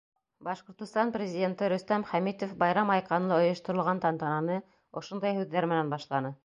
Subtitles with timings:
[0.45, 4.61] Башҡортостан Президенты Рөстәм Хәмитов байрам айҡанлы ойошторолған тантананы
[5.03, 6.39] ошондай һүҙҙәр менән башланы.